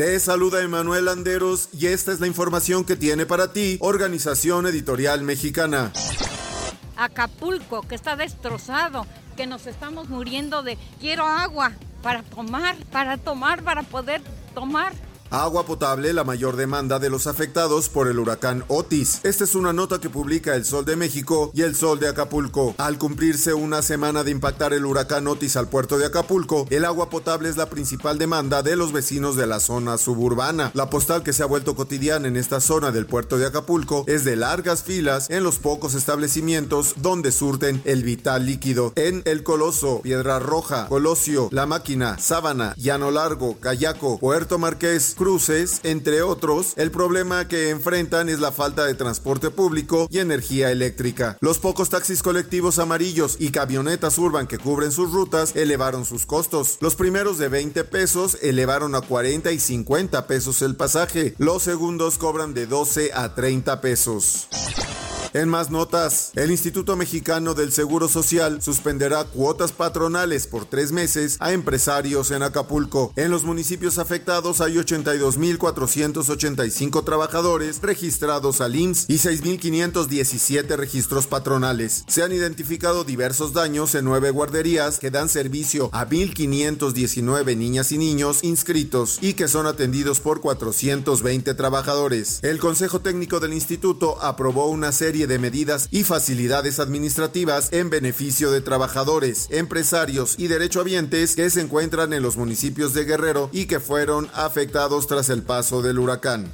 [0.00, 5.20] Te saluda Emanuel Landeros y esta es la información que tiene para ti Organización Editorial
[5.20, 5.92] Mexicana.
[6.96, 13.62] Acapulco, que está destrozado, que nos estamos muriendo de quiero agua para tomar, para tomar,
[13.62, 14.22] para poder
[14.54, 14.94] tomar.
[15.32, 19.20] Agua potable, la mayor demanda de los afectados por el huracán Otis.
[19.22, 22.74] Esta es una nota que publica El Sol de México y El Sol de Acapulco.
[22.78, 27.10] Al cumplirse una semana de impactar el huracán Otis al puerto de Acapulco, el agua
[27.10, 30.72] potable es la principal demanda de los vecinos de la zona suburbana.
[30.74, 34.24] La postal que se ha vuelto cotidiana en esta zona del puerto de Acapulco es
[34.24, 38.92] de largas filas en los pocos establecimientos donde surten el vital líquido.
[38.96, 45.80] En El Coloso, Piedra Roja, Colosio, La Máquina, Sábana, Llano Largo, Cayaco, Puerto Marqués, cruces,
[45.82, 51.36] entre otros, el problema que enfrentan es la falta de transporte público y energía eléctrica.
[51.42, 56.78] Los pocos taxis colectivos amarillos y camionetas urban que cubren sus rutas elevaron sus costos.
[56.80, 61.34] Los primeros de 20 pesos elevaron a 40 y 50 pesos el pasaje.
[61.36, 64.48] Los segundos cobran de 12 a 30 pesos.
[65.32, 71.36] En más notas, el Instituto Mexicano del Seguro Social suspenderá cuotas patronales por tres meses
[71.38, 73.12] a empresarios en Acapulco.
[73.14, 82.02] En los municipios afectados hay 82.485 trabajadores registrados al IMSS y 6.517 registros patronales.
[82.08, 87.98] Se han identificado diversos daños en nueve guarderías que dan servicio a 1.519 niñas y
[87.98, 92.40] niños inscritos y que son atendidos por 420 trabajadores.
[92.42, 98.50] El Consejo Técnico del Instituto aprobó una serie de medidas y facilidades administrativas en beneficio
[98.50, 103.80] de trabajadores, empresarios y derechohabientes que se encuentran en los municipios de Guerrero y que
[103.80, 106.50] fueron afectados tras el paso del huracán.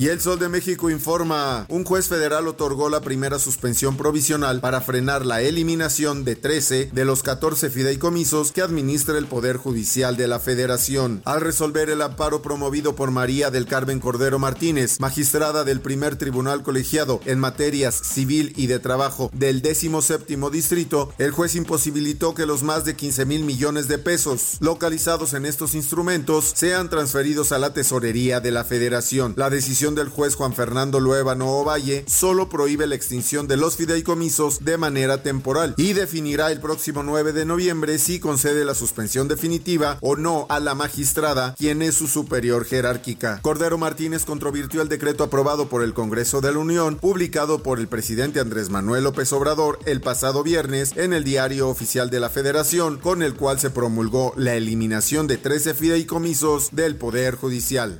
[0.00, 4.80] Y el Sol de México informa, un juez federal otorgó la primera suspensión provisional para
[4.80, 10.28] frenar la eliminación de 13 de los 14 fideicomisos que administra el Poder Judicial de
[10.28, 11.20] la Federación.
[11.24, 16.62] Al resolver el amparo promovido por María del Carmen Cordero Martínez, magistrada del primer tribunal
[16.62, 22.62] colegiado en materias civil y de trabajo del 17 Distrito, el juez imposibilitó que los
[22.62, 27.74] más de 15 mil millones de pesos localizados en estos instrumentos sean transferidos a la
[27.74, 29.34] tesorería de la Federación.
[29.36, 34.64] La decisión del juez Juan Fernando Luevano Ovalle solo prohíbe la extinción de los fideicomisos
[34.64, 39.98] de manera temporal y definirá el próximo 9 de noviembre si concede la suspensión definitiva
[40.00, 43.40] o no a la magistrada, quien es su superior jerárquica.
[43.42, 47.88] Cordero Martínez controvirtió el decreto aprobado por el Congreso de la Unión, publicado por el
[47.88, 52.98] presidente Andrés Manuel López Obrador el pasado viernes en el Diario Oficial de la Federación,
[52.98, 57.98] con el cual se promulgó la eliminación de 13 fideicomisos del Poder Judicial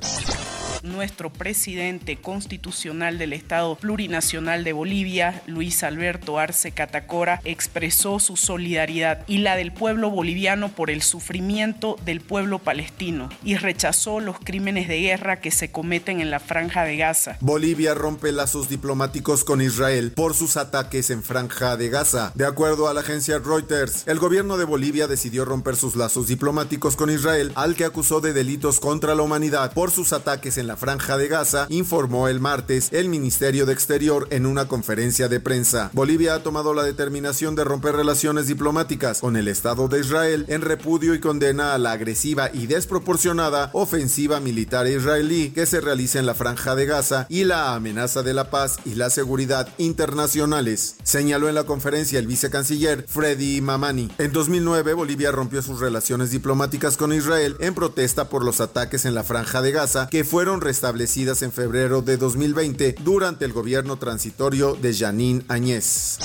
[0.83, 9.23] nuestro presidente constitucional del Estado Plurinacional de Bolivia, Luis Alberto Arce Catacora, expresó su solidaridad
[9.27, 14.87] y la del pueblo boliviano por el sufrimiento del pueblo palestino y rechazó los crímenes
[14.87, 17.37] de guerra que se cometen en la franja de Gaza.
[17.41, 22.31] Bolivia rompe lazos diplomáticos con Israel por sus ataques en franja de Gaza.
[22.35, 26.95] De acuerdo a la agencia Reuters, el gobierno de Bolivia decidió romper sus lazos diplomáticos
[26.95, 30.75] con Israel, al que acusó de delitos contra la humanidad por sus ataques en la
[30.79, 35.91] franja de Gaza, informó el martes el Ministerio de Exterior en una conferencia de prensa.
[35.93, 40.61] Bolivia ha tomado la determinación de romper relaciones diplomáticas con el Estado de Israel en
[40.61, 46.25] repudio y condena a la agresiva y desproporcionada ofensiva militar israelí que se realiza en
[46.25, 51.49] la franja de Gaza y la amenaza de la paz y la seguridad internacionales, señaló
[51.49, 54.09] en la conferencia el vicecanciller Freddy Mamani.
[54.17, 59.13] En 2009 Bolivia rompió sus relaciones diplomáticas con Israel en protesta por los ataques en
[59.13, 64.75] la franja de Gaza que fueron restablecidas en febrero de 2020 durante el gobierno transitorio
[64.75, 66.19] de Janine Añez.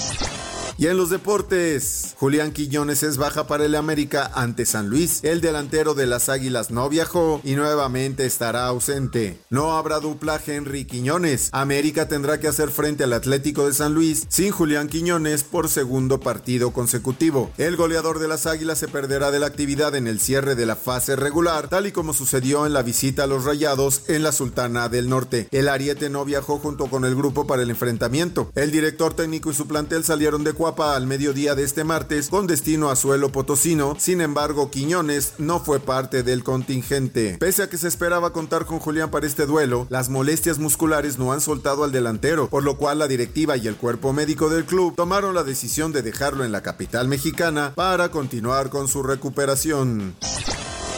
[0.76, 5.22] Y en los deportes, Julián Quiñones es baja para el América ante San Luis.
[5.22, 9.38] El delantero de las Águilas no viajó y nuevamente estará ausente.
[9.50, 11.50] No habrá dupla Henry Quiñones.
[11.52, 16.18] América tendrá que hacer frente al Atlético de San Luis sin Julián Quiñones por segundo
[16.18, 17.52] partido consecutivo.
[17.56, 20.74] El goleador de las Águilas se perderá de la actividad en el cierre de la
[20.74, 24.88] fase regular, tal y como sucedió en la visita a los Rayados en la Sultana
[24.88, 25.46] del Norte.
[25.52, 28.50] El Ariete no viajó junto con el grupo para el enfrentamiento.
[28.56, 32.88] El director técnico y su plantel salieron de Al mediodía de este martes con destino
[32.88, 33.96] a suelo potosino.
[33.98, 37.36] Sin embargo, Quiñones no fue parte del contingente.
[37.38, 41.32] Pese a que se esperaba contar con Julián para este duelo, las molestias musculares no
[41.32, 44.94] han soltado al delantero, por lo cual la directiva y el cuerpo médico del club
[44.96, 50.14] tomaron la decisión de dejarlo en la capital mexicana para continuar con su recuperación.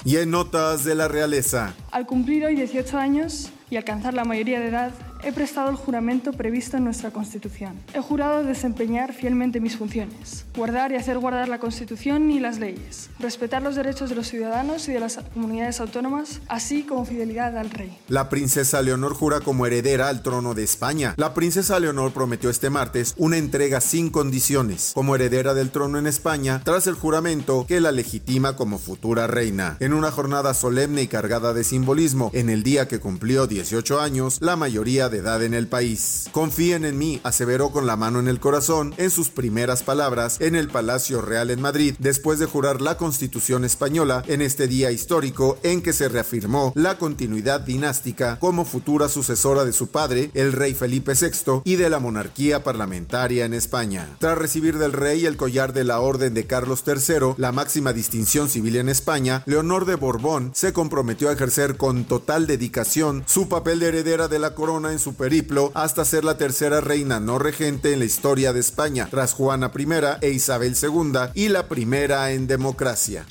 [0.05, 1.75] Y en notas de la realeza.
[1.91, 4.93] Al cumplir hoy 18 años y alcanzar la mayoría de edad,
[5.27, 7.75] he prestado el juramento previsto en nuestra Constitución.
[7.93, 13.11] He jurado desempeñar fielmente mis funciones, guardar y hacer guardar la Constitución y las leyes,
[13.19, 17.71] respetar los derechos de los ciudadanos y de las comunidades autónomas, así como fidelidad al
[17.71, 17.99] rey.
[18.07, 21.15] La princesa Leonor jura como heredera al trono de España.
[21.17, 26.07] La princesa Leonor prometió este martes una entrega sin condiciones como heredera del trono en
[26.07, 29.77] España tras el juramento que la legitima como futura reina.
[29.81, 34.39] En una jornada solemne y cargada de simbolismo, en el día que cumplió 18 años,
[34.41, 36.29] la mayoría de en el país.
[36.31, 40.55] Confíen en mí, aseveró con la mano en el corazón en sus primeras palabras en
[40.55, 45.59] el Palacio Real en Madrid, después de jurar la Constitución española en este día histórico
[45.63, 50.75] en que se reafirmó la continuidad dinástica como futura sucesora de su padre, el rey
[50.75, 54.17] Felipe VI, y de la monarquía parlamentaria en España.
[54.19, 58.51] Tras recibir del rey el collar de la Orden de Carlos III, la máxima distinción
[58.51, 63.81] civil en España, Leonor de Borbón se comprometió a ejercer con total dedicación su papel
[63.81, 67.99] de heredera de la corona su periplo hasta ser la tercera reina no regente en
[67.99, 69.87] la historia de España, tras Juana I
[70.21, 73.27] e Isabel II y la primera en democracia.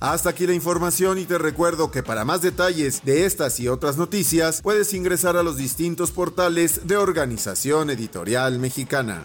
[0.00, 3.96] Hasta aquí la información y te recuerdo que para más detalles de estas y otras
[3.96, 9.24] noticias puedes ingresar a los distintos portales de Organización Editorial Mexicana.